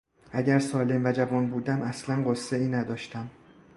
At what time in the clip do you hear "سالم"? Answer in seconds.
0.59-1.05